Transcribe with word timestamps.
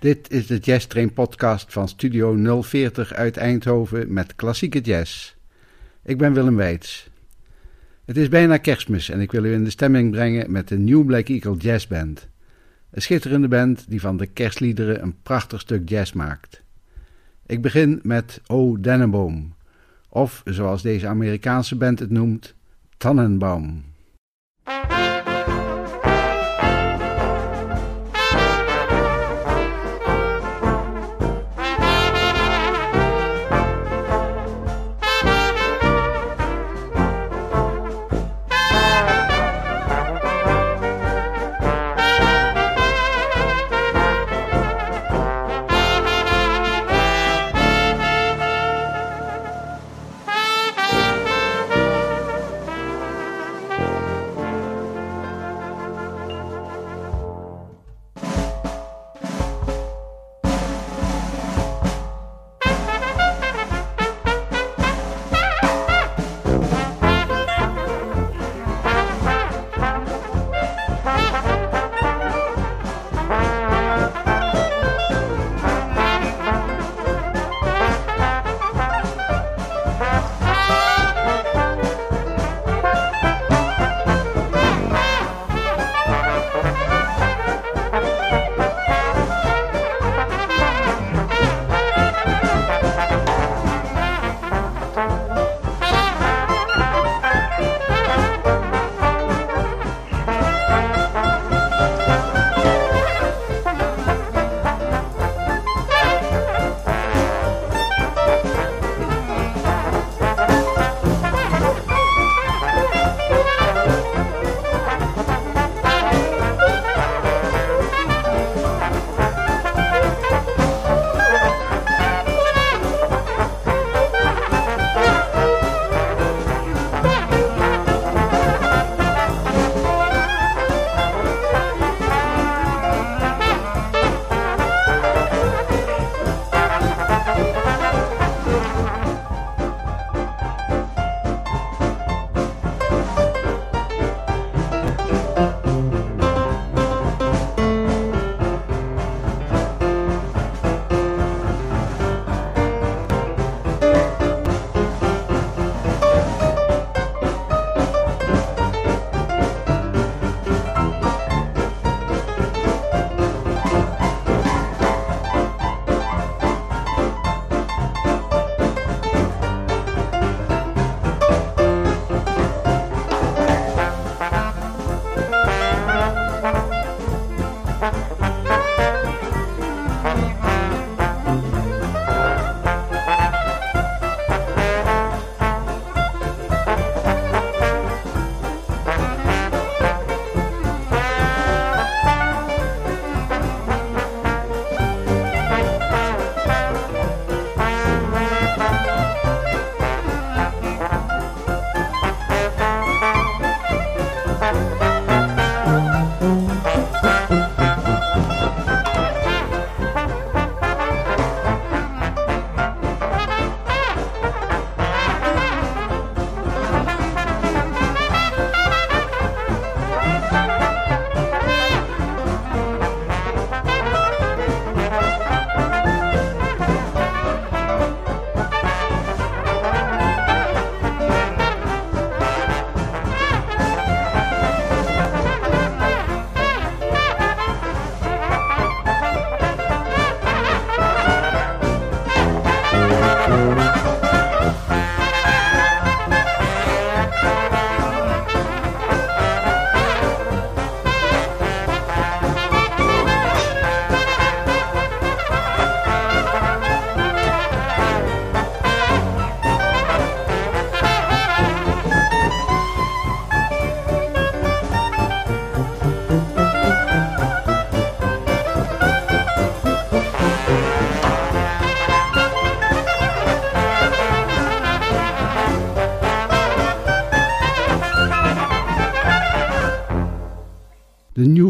Dit 0.00 0.30
is 0.30 0.46
de 0.46 0.58
Jazz 0.58 0.86
Train 0.86 1.12
podcast 1.12 1.72
van 1.72 1.88
Studio 1.88 2.62
040 2.62 3.12
uit 3.12 3.36
Eindhoven 3.36 4.12
met 4.12 4.34
klassieke 4.34 4.80
jazz. 4.80 5.34
Ik 6.04 6.18
ben 6.18 6.32
Willem 6.32 6.56
Weits. 6.56 7.10
Het 8.04 8.16
is 8.16 8.28
bijna 8.28 8.56
kerstmis 8.56 9.08
en 9.08 9.20
ik 9.20 9.32
wil 9.32 9.44
u 9.44 9.52
in 9.52 9.64
de 9.64 9.70
stemming 9.70 10.10
brengen 10.10 10.52
met 10.52 10.68
de 10.68 10.78
New 10.78 11.06
Black 11.06 11.28
Eagle 11.28 11.56
Jazz 11.56 11.86
Band. 11.86 12.28
Een 12.90 13.02
schitterende 13.02 13.48
band 13.48 13.84
die 13.88 14.00
van 14.00 14.16
de 14.16 14.26
kerstliederen 14.26 15.02
een 15.02 15.22
prachtig 15.22 15.60
stuk 15.60 15.88
jazz 15.88 16.12
maakt. 16.12 16.62
Ik 17.46 17.62
begin 17.62 18.00
met 18.02 18.40
O 18.46 18.80
Dennenboom, 18.80 19.54
of 20.08 20.42
zoals 20.44 20.82
deze 20.82 21.06
Amerikaanse 21.06 21.76
band 21.76 21.98
het 21.98 22.10
noemt, 22.10 22.54
Tannenbaum. 22.96 23.84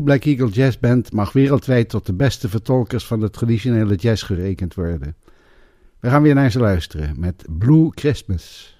Black 0.03 0.25
Eagle 0.25 0.49
Jazz 0.49 0.79
Band 0.79 1.13
mag 1.13 1.33
wereldwijd 1.33 1.89
tot 1.89 2.07
de 2.07 2.13
beste 2.13 2.49
vertolkers 2.49 3.07
van 3.07 3.21
de 3.21 3.31
traditionele 3.31 3.95
jazz 3.95 4.27
gerekend 4.27 4.75
worden. 4.75 5.17
We 6.01 6.09
gaan 6.09 6.23
weer 6.23 6.35
naar 6.35 6.51
ze 6.51 6.59
luisteren 6.59 7.21
met 7.21 7.45
Blue 7.59 7.91
Christmas. 7.95 8.79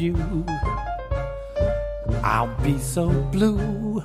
You. 0.00 0.16
I'll 2.22 2.54
be 2.62 2.78
so 2.78 3.10
blue 3.30 4.02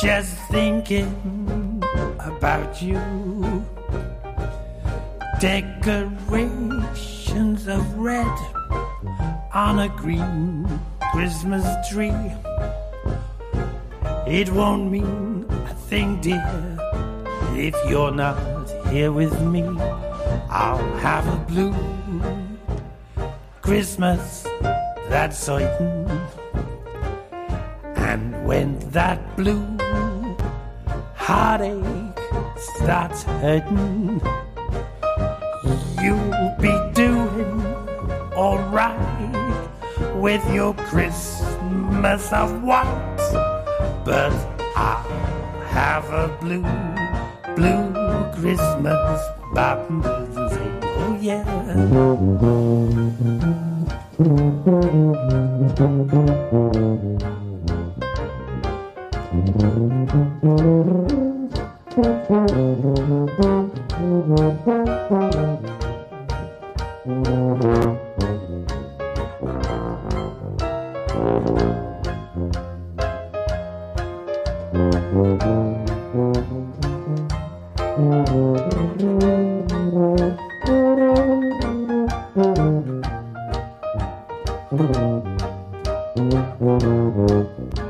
just 0.00 0.34
thinking 0.50 1.80
about 2.18 2.82
you. 2.82 2.98
Decorations 5.40 7.68
of 7.68 7.98
red 7.98 8.26
on 9.52 9.80
a 9.80 9.88
green 9.88 10.80
Christmas 11.12 11.66
tree. 11.88 12.32
It 14.26 14.50
won't 14.50 14.90
mean 14.90 15.46
a 15.50 15.74
thing, 15.74 16.20
dear, 16.20 16.78
if 17.54 17.74
you're 17.88 18.12
not 18.12 18.38
here 18.88 19.12
with 19.12 19.40
me. 19.42 19.62
I'll 20.48 20.96
have 20.98 21.26
a 21.26 21.36
blue 21.46 21.74
Christmas, 23.62 24.46
that's 25.12 25.36
certain. 25.36 26.08
And 27.96 28.46
when 28.46 28.78
that 28.92 29.20
blue 29.36 29.76
heartache 31.14 32.18
starts 32.56 33.22
hurting, 33.24 34.22
you'll 36.00 36.56
be 36.58 36.72
doing 36.94 37.60
alright 38.32 38.96
with 40.16 40.42
your 40.50 40.72
Christmas 40.88 42.32
of 42.32 42.62
white. 42.62 43.18
But 44.06 44.32
I'll 44.74 45.04
have 45.68 46.08
a 46.08 46.28
blue, 46.40 46.64
blue 47.54 47.92
Christmas. 48.40 49.20
Oh 50.94 51.18
yeah. 51.20 51.44
Thank 84.74 84.96
you. 87.78 87.81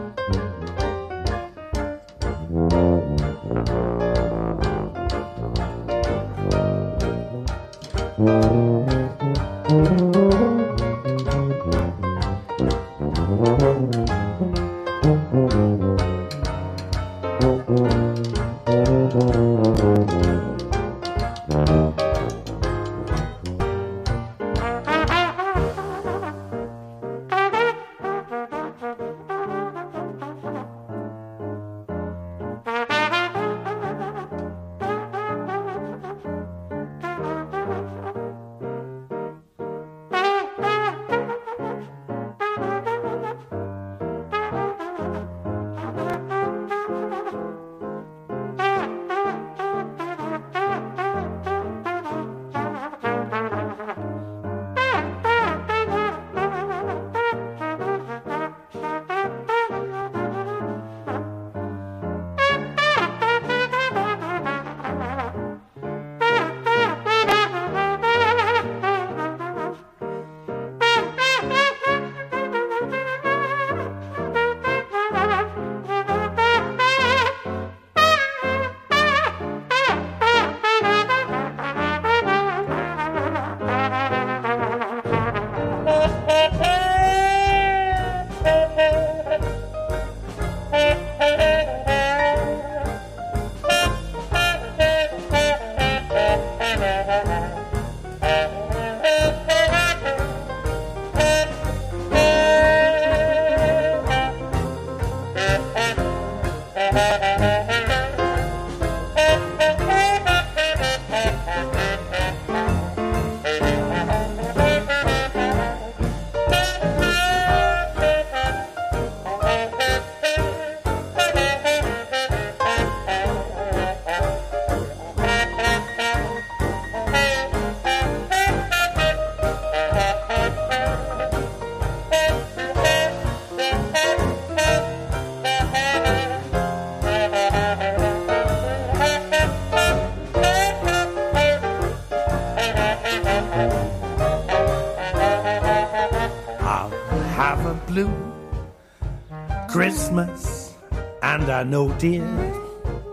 Dear. 152.02 152.26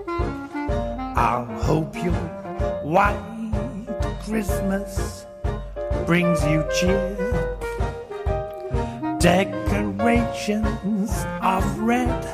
I 0.08 1.46
hope 1.62 1.94
your 2.04 2.24
white 2.82 3.22
Christmas 4.24 5.28
brings 6.08 6.44
you 6.46 6.66
cheer. 6.74 7.16
Decorations 9.20 11.12
of 11.44 11.64
red 11.78 12.26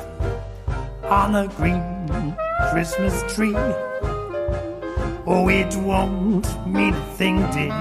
on 1.04 1.34
a 1.34 1.46
green 1.58 2.34
Christmas 2.70 3.22
tree. 3.34 3.54
Oh, 5.26 5.50
it 5.50 5.76
won't 5.76 6.48
mean 6.66 6.94
a 6.94 7.06
thing, 7.18 7.36
dear, 7.52 7.76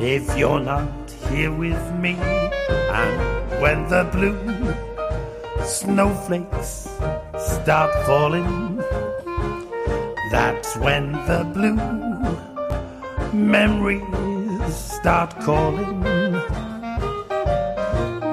if 0.00 0.36
you're 0.36 0.58
not 0.58 0.90
here 1.30 1.52
with 1.52 1.84
me. 2.00 2.16
And 3.00 3.62
when 3.62 3.88
the 3.88 4.02
blue 4.10 4.42
snowflakes 5.64 6.83
start 7.64 7.94
falling. 8.04 8.76
That's 10.30 10.76
when 10.76 11.12
the 11.12 11.48
blue 11.54 11.80
memories 13.32 14.04
start 14.74 15.30
calling. 15.40 16.04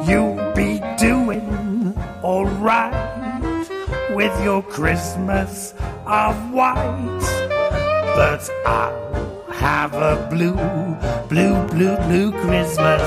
You'll 0.06 0.52
be 0.54 0.82
doing 0.98 1.96
alright 2.22 3.70
with 4.14 4.36
your 4.44 4.62
Christmas 4.64 5.74
of 6.06 6.36
white, 6.52 7.24
but 8.18 8.50
I'll 8.66 9.46
have 9.54 9.94
a 9.94 10.28
blue, 10.30 10.60
blue, 11.30 11.56
blue, 11.70 11.96
blue 12.06 12.32
Christmas. 12.42 13.02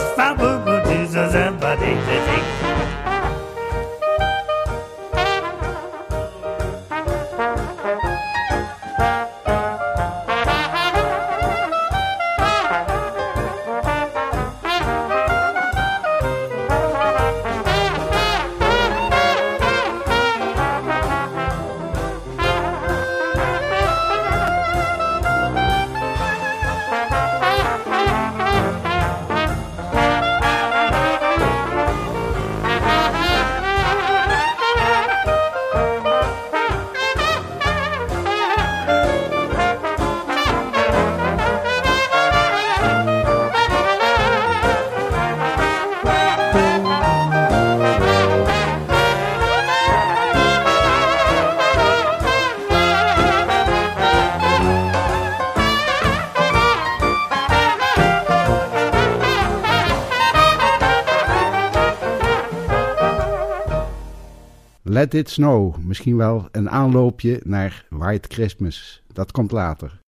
Let 65.04 65.14
It 65.14 65.30
Snow, 65.30 65.76
misschien 65.76 66.16
wel 66.16 66.48
een 66.52 66.70
aanloopje 66.70 67.40
naar 67.44 67.86
White 67.88 68.28
Christmas. 68.32 69.02
Dat 69.12 69.32
komt 69.32 69.52
later. 69.52 70.03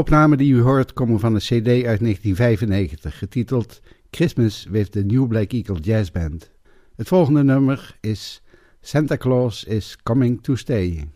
De 0.00 0.06
opnamen 0.06 0.38
die 0.38 0.52
u 0.52 0.60
hoort 0.60 0.92
komen 0.92 1.20
van 1.20 1.34
een 1.34 1.40
cd 1.40 1.68
uit 1.68 2.00
1995, 2.00 3.18
getiteld 3.18 3.80
Christmas 4.10 4.66
with 4.70 4.92
the 4.92 5.00
New 5.00 5.28
Black 5.28 5.52
Eagle 5.52 5.80
Jazz 5.80 6.10
Band. 6.10 6.50
Het 6.96 7.08
volgende 7.08 7.44
nummer 7.44 7.96
is 8.00 8.42
Santa 8.80 9.16
Claus 9.16 9.64
is 9.64 9.96
Coming 10.02 10.42
to 10.42 10.54
Stay. 10.54 11.08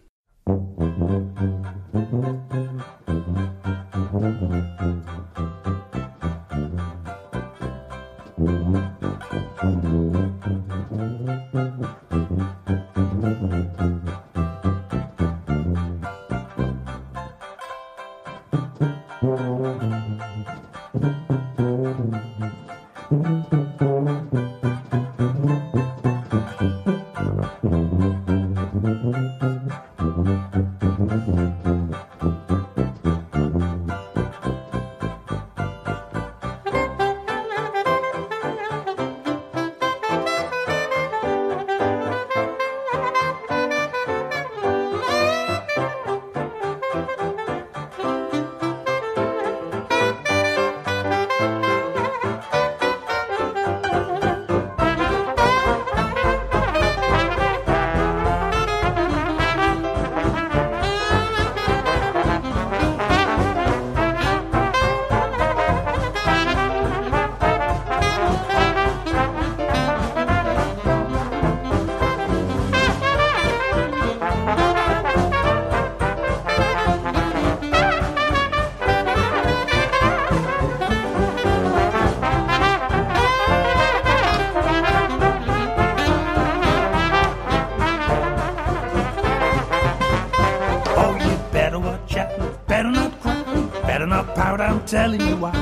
Telling 94.95 95.21
you 95.23 95.37
why 95.37 95.53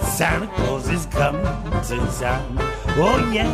Santa 0.00 0.46
Claus 0.46 0.88
is 0.88 1.06
coming 1.06 1.42
to 1.88 1.96
town. 2.20 2.56
Oh 3.02 3.18
yeah, 3.34 3.50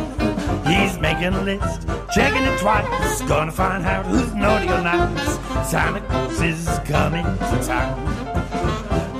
he's 0.69 0.99
making 0.99 1.33
a 1.33 1.41
list, 1.41 1.87
checking 2.13 2.43
it 2.43 2.59
twice, 2.59 3.19
gonna 3.23 3.51
find 3.51 3.83
out 3.83 4.05
who's 4.05 4.31
naughty 4.35 4.67
or 4.67 4.81
nice. 4.83 5.39
Santa 5.67 6.01
Claus 6.01 6.39
is 6.39 6.67
coming 6.85 7.25
to 7.25 7.63
town. 7.65 7.95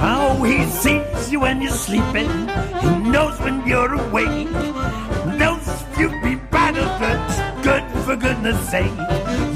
Oh, 0.01 0.43
he 0.43 0.65
sees 0.67 1.31
you 1.31 1.39
when 1.39 1.63
you're 1.63 1.71
sleeping, 1.71 2.29
he 2.83 2.89
knows 3.09 3.39
when 3.39 3.65
you're 3.65 3.95
awake, 3.95 4.51
knows 5.41 5.65
if 5.67 5.97
you 5.97 6.09
be 6.21 6.35
bad 6.51 6.77
or 6.77 6.89
good, 7.63 7.83
for 8.05 8.15
goodness 8.15 8.59
sake. 8.69 8.97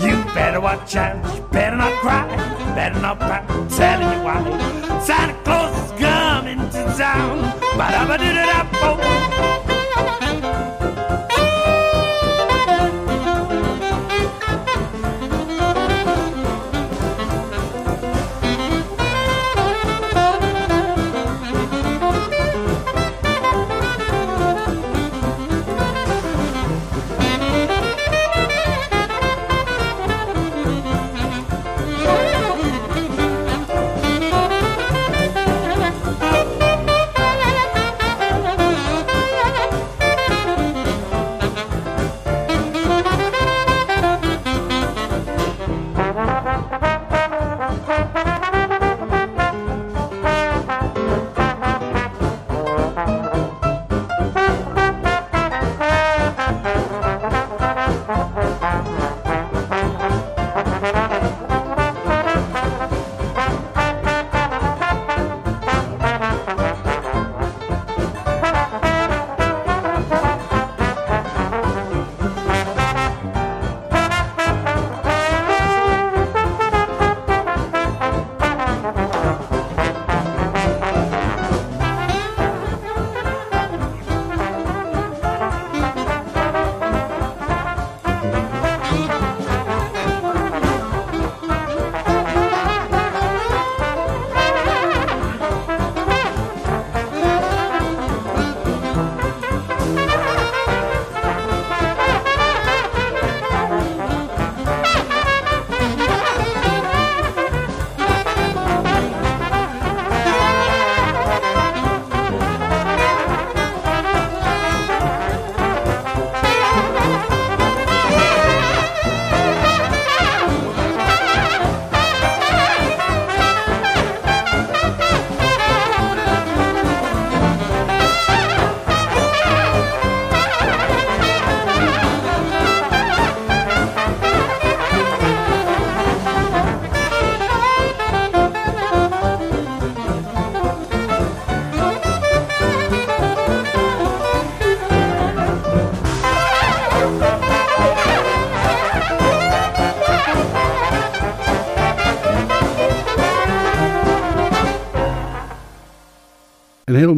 You 0.01 0.15
better 0.33 0.59
watch 0.59 0.95
out, 0.95 1.35
you 1.35 1.41
better 1.51 1.75
not 1.75 1.93
cry, 1.99 2.25
better 2.73 2.99
not 2.99 3.19
pout, 3.19 3.45
telling 3.69 4.09
you 4.11 4.23
why. 4.25 4.99
Santa 5.01 5.46
down. 6.97 7.37
Ba-da-ba-doo-da-da-boom. 7.77 9.36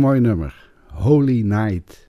Mooi 0.09 0.19
nummer. 0.19 0.53
Holy 0.91 1.43
Night. 1.43 2.08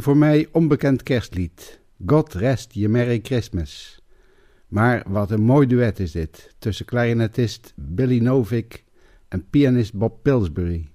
Voor 0.00 0.16
mij 0.16 0.48
onbekend 0.52 1.02
kerstlied. 1.02 1.80
God 2.06 2.34
rest 2.34 2.72
je 2.72 2.88
Merry 2.88 3.20
Christmas. 3.22 4.02
Maar 4.68 5.02
wat 5.06 5.30
een 5.30 5.40
mooi 5.40 5.66
duet 5.66 5.98
is 5.98 6.12
dit 6.12 6.54
tussen 6.58 6.86
clarinetist 6.86 7.72
Billy 7.76 8.18
Novik 8.18 8.84
en 9.28 9.48
pianist 9.50 9.94
Bob 9.94 10.22
Pillsbury. 10.22 10.88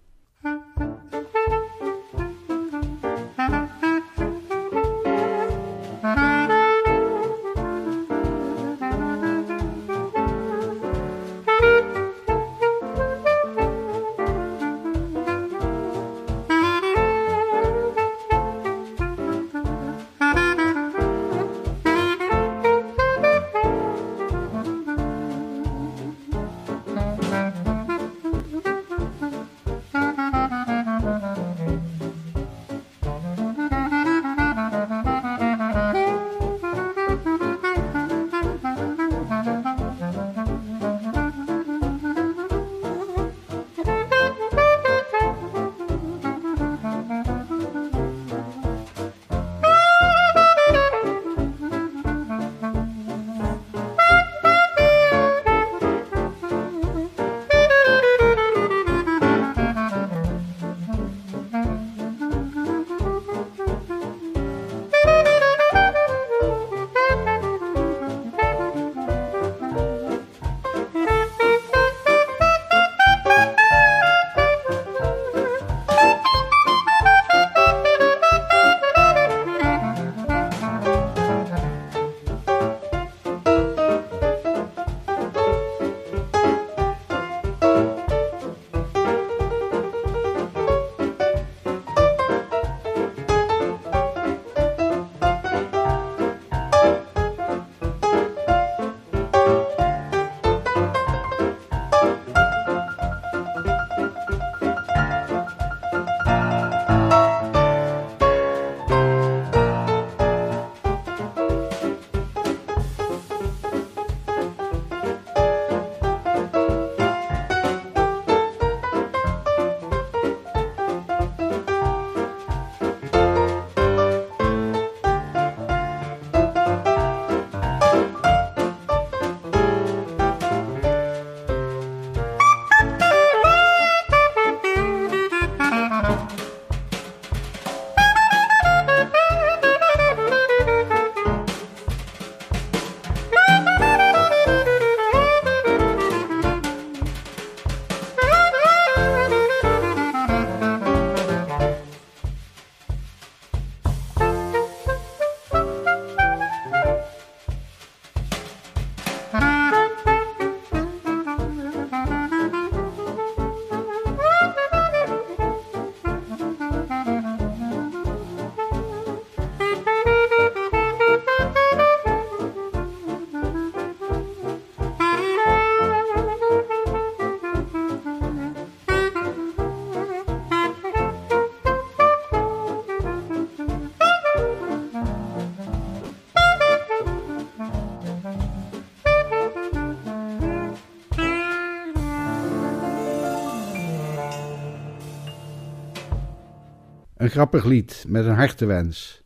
Grappig 197.36 197.64
lied 197.64 198.06
met 198.08 198.26
een 198.26 198.36
hartewens. 198.36 199.22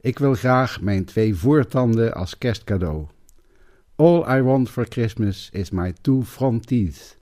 Ik 0.00 0.18
wil 0.18 0.34
graag 0.34 0.80
mijn 0.80 1.04
twee 1.04 1.34
voortanden 1.34 2.14
als 2.14 2.38
kerstcadeau. 2.38 3.06
All 3.96 4.38
I 4.38 4.42
want 4.42 4.70
for 4.70 4.86
Christmas 4.88 5.48
is 5.52 5.70
my 5.70 5.92
two 6.00 6.22
front 6.22 6.66
teeth. 6.66 7.21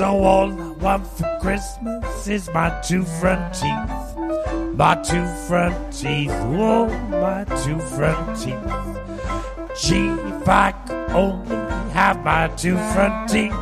So 0.00 0.24
all 0.24 0.50
I 0.50 0.68
want 0.80 1.06
for 1.06 1.38
Christmas 1.42 2.26
is 2.26 2.48
my 2.54 2.70
two 2.80 3.04
front 3.04 3.52
teeth. 3.52 4.74
My 4.74 4.94
two 4.94 5.26
front 5.46 5.92
teeth, 5.92 6.30
oh, 6.32 6.88
my 7.10 7.44
two 7.62 7.78
front 7.78 8.34
teeth. 8.40 8.56
Gee, 9.78 10.08
if 10.08 10.48
I 10.48 10.72
could 10.86 11.10
only 11.10 11.54
have 11.92 12.24
my 12.24 12.48
two 12.56 12.76
front 12.94 13.28
teeth, 13.28 13.52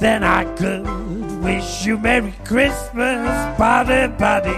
then 0.00 0.24
I 0.24 0.44
could 0.56 0.86
wish 1.42 1.84
you 1.84 1.98
Merry 1.98 2.32
Christmas, 2.46 3.58
body, 3.58 4.10
body, 4.16 4.56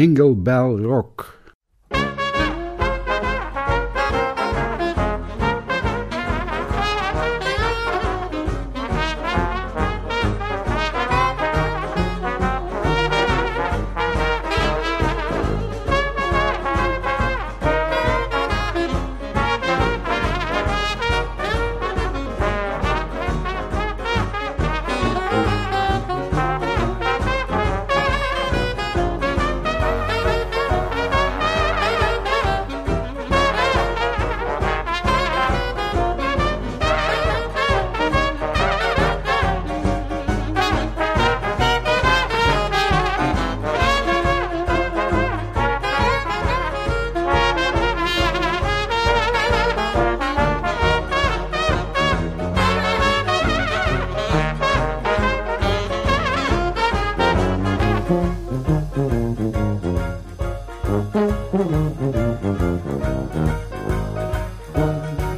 Jingle 0.00 0.34
Bell 0.34 0.78
Rock. 0.78 1.09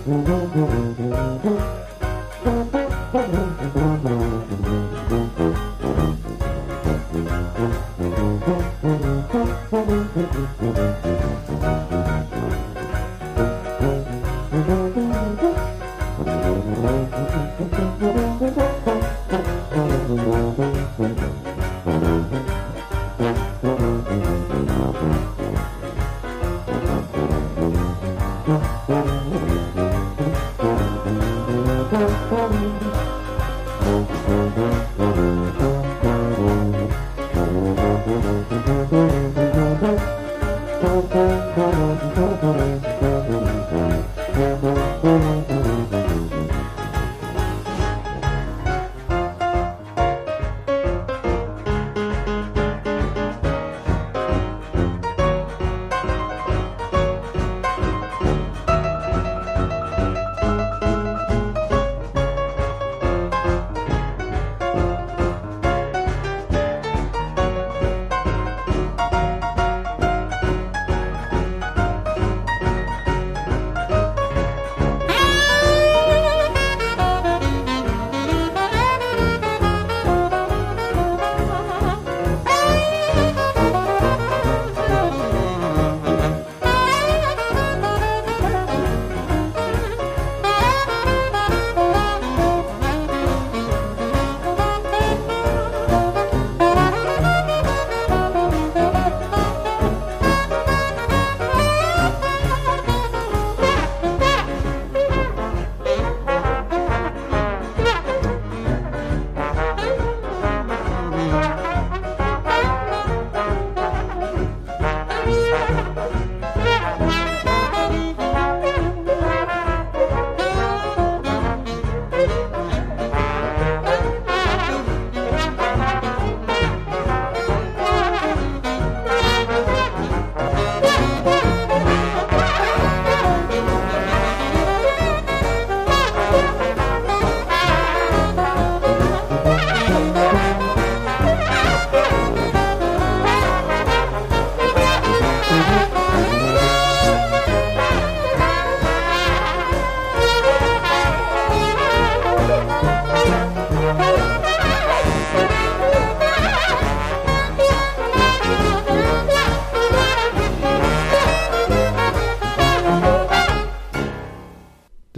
음. 0.07 1.02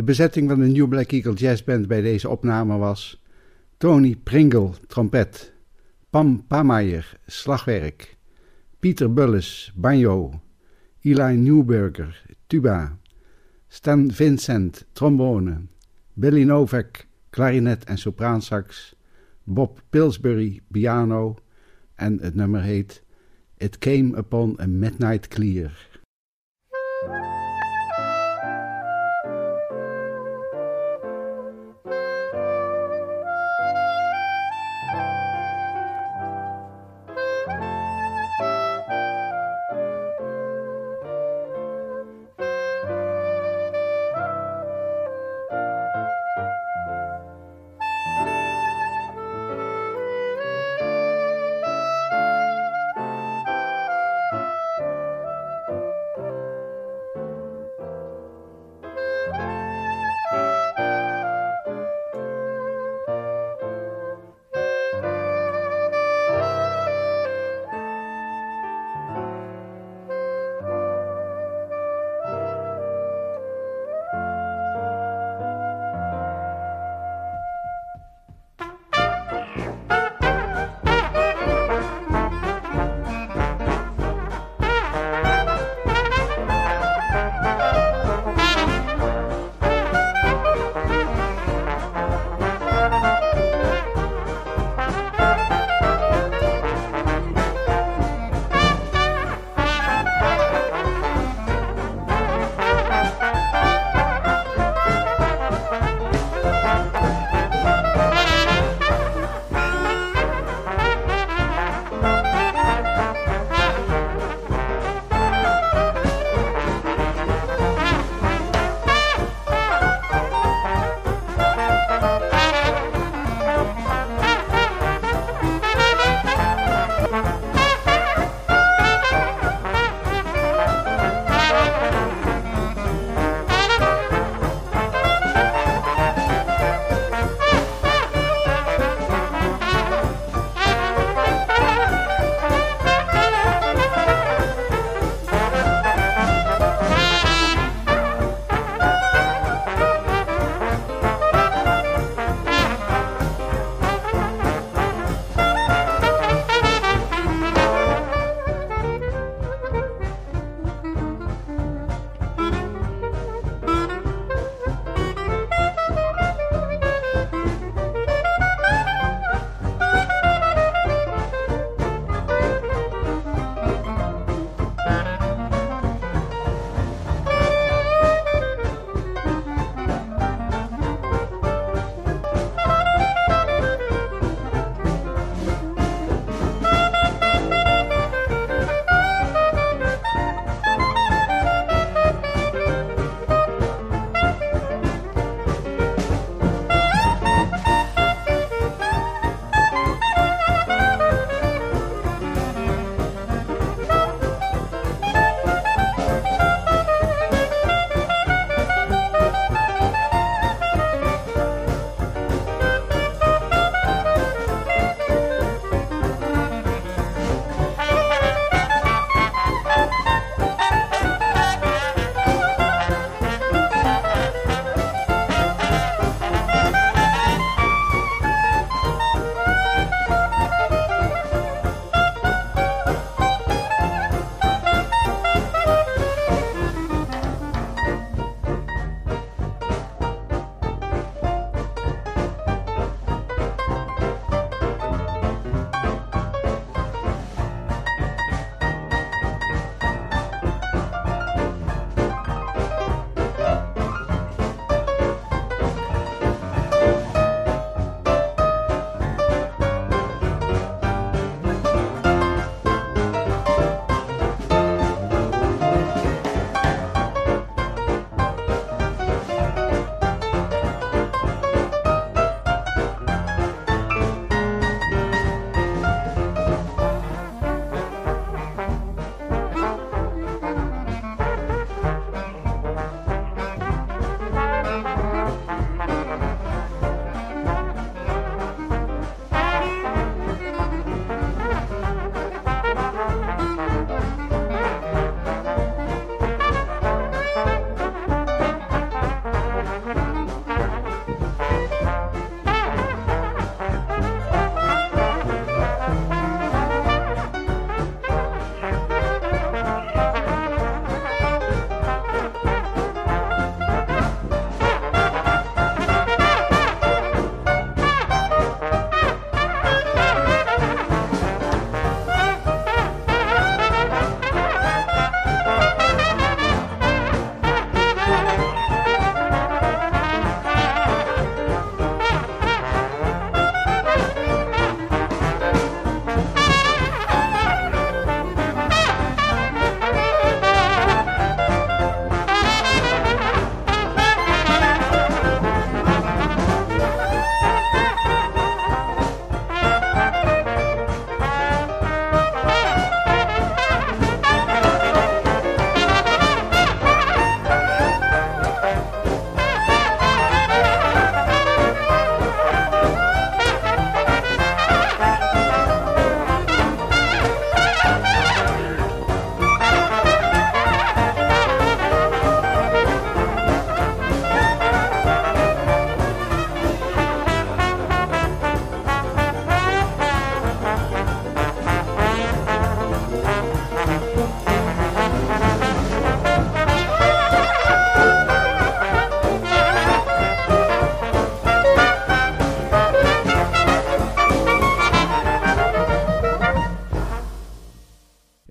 Bezetting 0.05 0.49
van 0.49 0.61
de 0.61 0.67
New 0.67 0.89
Black 0.89 1.13
Eagle 1.13 1.33
Jazz 1.35 1.65
Band 1.65 1.87
bij 1.87 2.01
deze 2.01 2.29
opname 2.29 2.77
was 2.77 3.23
Tony 3.77 4.17
Pringle, 4.17 4.71
trompet, 4.87 5.53
Pam 6.11 6.47
Pamayer, 6.47 7.19
slagwerk, 7.27 8.17
Pieter 8.79 9.13
Bulles, 9.13 9.73
banjo, 9.75 10.41
Eli 11.01 11.37
Newberger, 11.37 12.25
tuba, 12.47 12.99
Stan 13.69 14.13
Vincent, 14.13 14.87
trombone, 14.93 15.67
Billy 16.13 16.45
Novak, 16.45 17.07
klarinet 17.31 17.85
en 17.85 17.99
sopraansax, 17.99 18.95
Bob 19.45 19.83
Pillsbury, 19.91 20.61
piano 20.71 21.37
en 21.95 22.19
het 22.21 22.35
nummer 22.35 22.63
heet 22.63 23.03
It 23.57 23.79
Came 23.79 24.17
Upon 24.19 24.57
a 24.61 24.67
Midnight 24.67 25.29
Clear. 25.29 25.73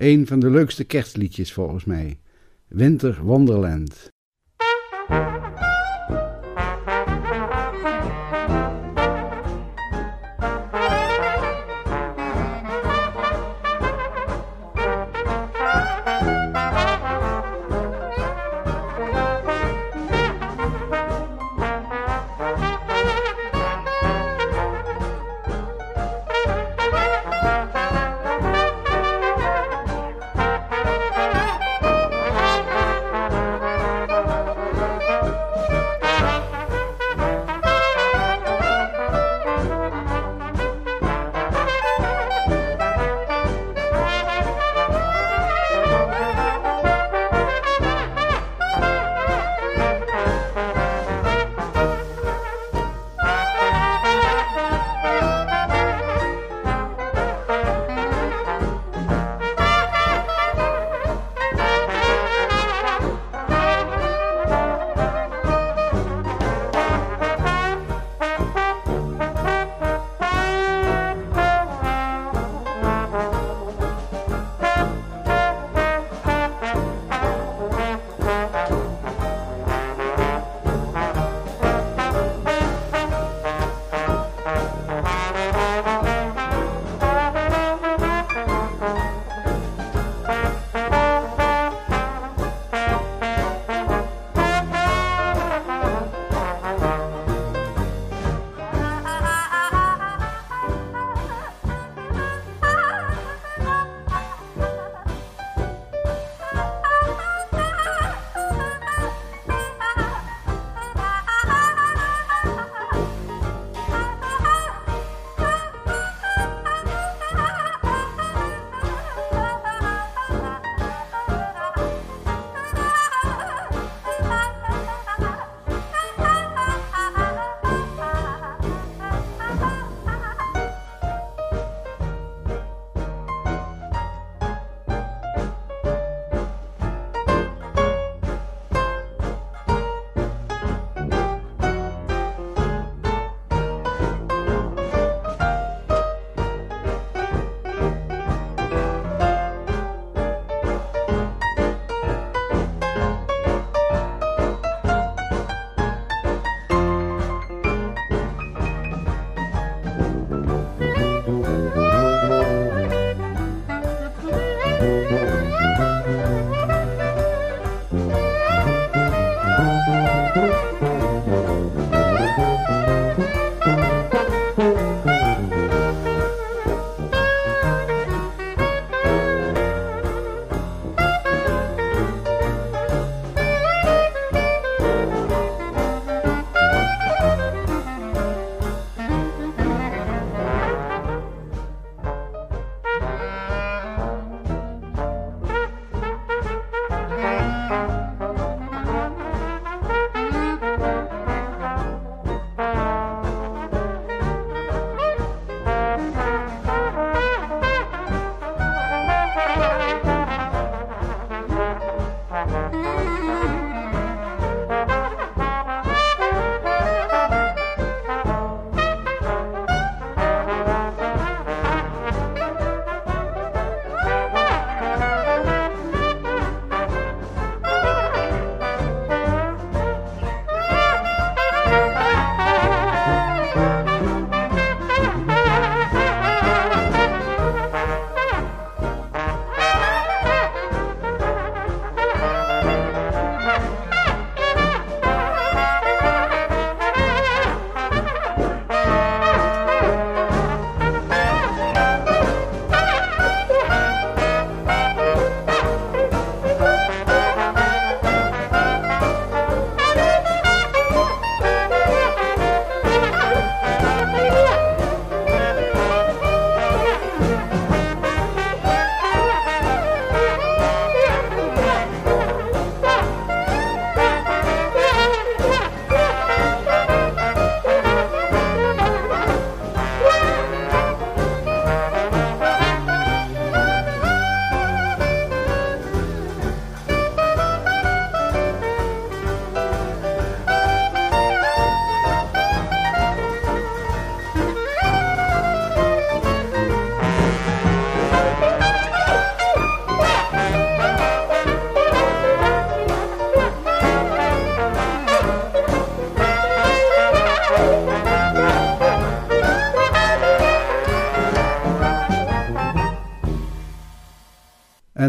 Een 0.03 0.27
van 0.27 0.39
de 0.39 0.49
leukste 0.49 0.83
kerstliedjes 0.83 1.53
volgens 1.53 1.85
mij. 1.85 2.19
Winter 2.67 3.21
Wonderland. 3.21 4.12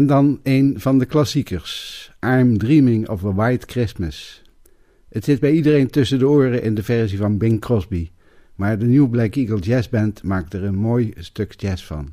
En 0.05 0.11
dan 0.11 0.39
een 0.43 0.75
van 0.77 0.99
de 0.99 1.05
klassiekers, 1.05 2.11
I'm 2.25 2.57
Dreaming 2.57 3.09
of 3.09 3.25
a 3.25 3.33
White 3.33 3.65
Christmas. 3.69 4.41
Het 5.09 5.23
zit 5.23 5.39
bij 5.39 5.51
iedereen 5.51 5.89
tussen 5.89 6.19
de 6.19 6.27
oren 6.27 6.63
in 6.63 6.75
de 6.75 6.83
versie 6.83 7.17
van 7.17 7.37
Bing 7.37 7.61
Crosby, 7.61 8.09
maar 8.55 8.77
de 8.79 8.85
New 8.85 9.09
Black 9.09 9.35
Eagle 9.35 9.59
Jazz 9.59 9.89
Band 9.89 10.23
maakt 10.23 10.53
er 10.53 10.63
een 10.63 10.75
mooi 10.75 11.13
stuk 11.17 11.53
jazz 11.61 11.83
van. 11.83 12.11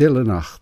Stille 0.00 0.24
Nacht. 0.24 0.59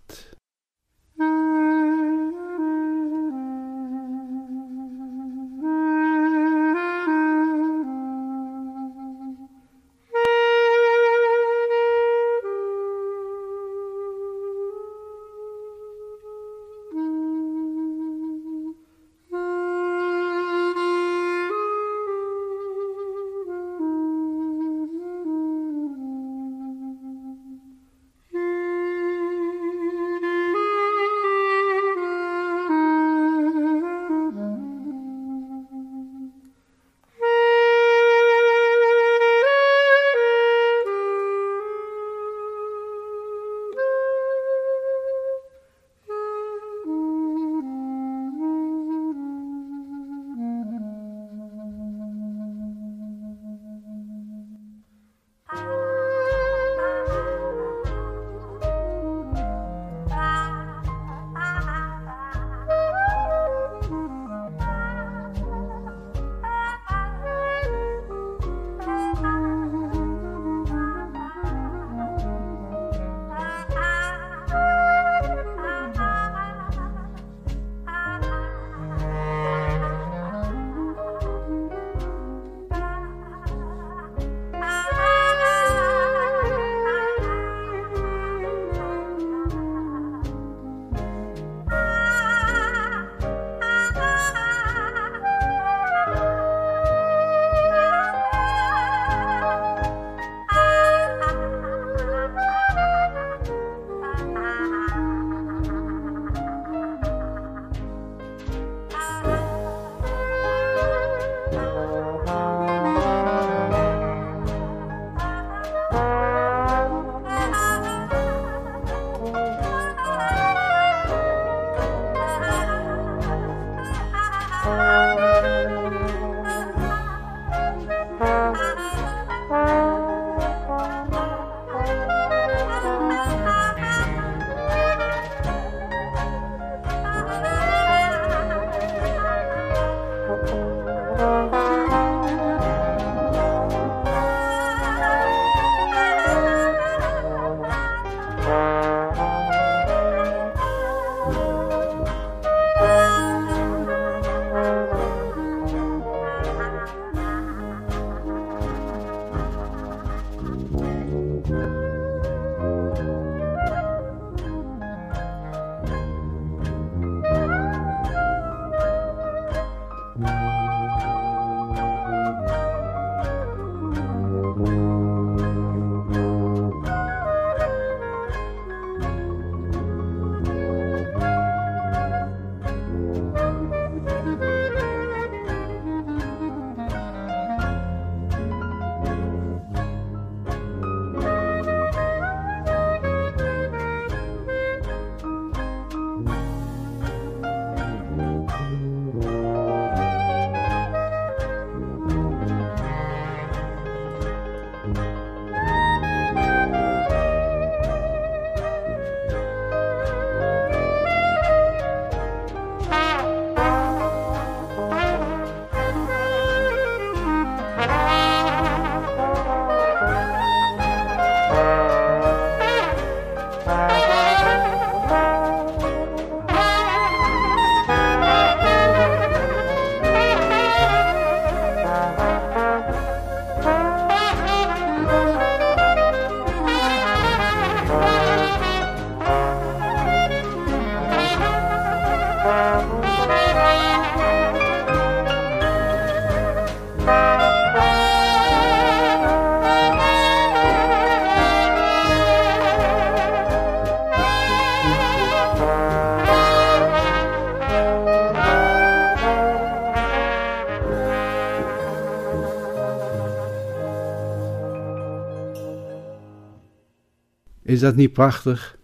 Is 267.78 267.84
dat 267.84 267.96
niet 267.96 268.12
prachtig? 268.12 268.78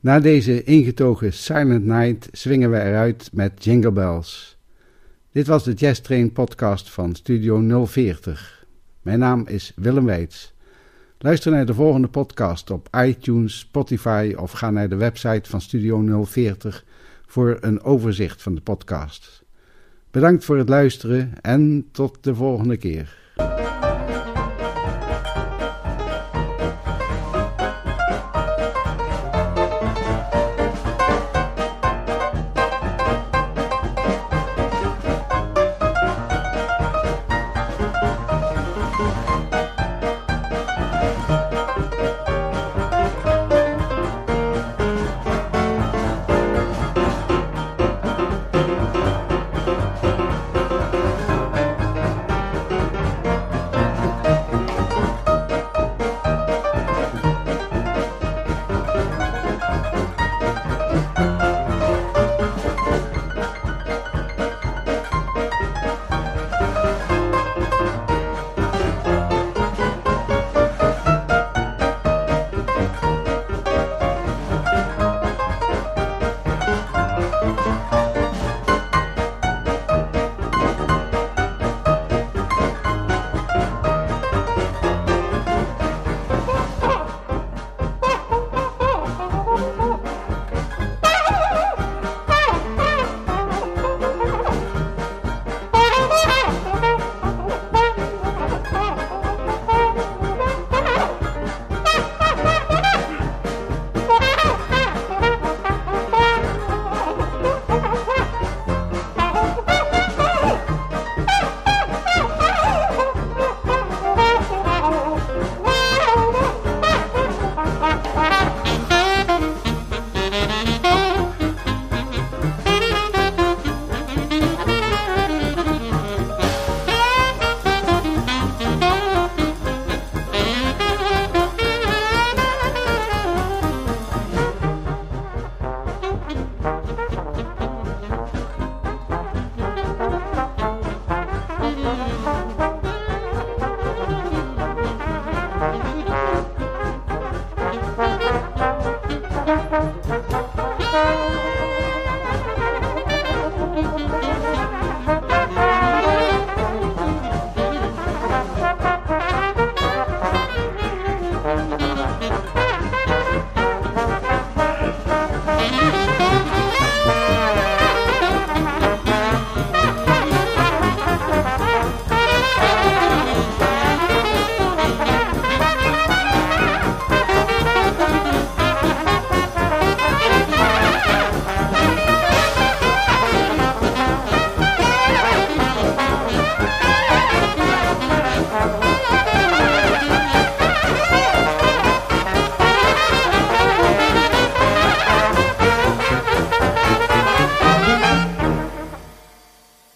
Na 0.00 0.20
deze 0.20 0.64
ingetogen 0.64 1.32
Silent 1.32 1.84
Night 1.84 2.28
zwingen 2.32 2.70
we 2.70 2.80
eruit 2.80 3.30
met 3.32 3.64
Jingle 3.64 3.92
Bells. 3.92 4.58
Dit 5.32 5.46
was 5.46 5.64
de 5.64 5.72
Jazz 5.72 6.00
Train 6.00 6.32
podcast 6.32 6.90
van 6.90 7.14
Studio 7.14 7.86
040. 7.86 8.66
Mijn 9.02 9.18
naam 9.18 9.46
is 9.46 9.72
Willem 9.76 10.04
Weits. 10.04 10.52
Luister 11.18 11.52
naar 11.52 11.66
de 11.66 11.74
volgende 11.74 12.08
podcast 12.08 12.70
op 12.70 12.88
iTunes, 12.96 13.58
Spotify 13.58 14.34
of 14.36 14.52
ga 14.52 14.70
naar 14.70 14.88
de 14.88 14.96
website 14.96 15.50
van 15.50 15.60
Studio 15.60 16.24
040 16.24 16.84
voor 17.26 17.58
een 17.60 17.82
overzicht 17.82 18.42
van 18.42 18.54
de 18.54 18.60
podcast. 18.60 19.42
Bedankt 20.10 20.44
voor 20.44 20.58
het 20.58 20.68
luisteren 20.68 21.32
en 21.42 21.88
tot 21.92 22.18
de 22.20 22.34
volgende 22.34 22.76
keer. 22.76 23.18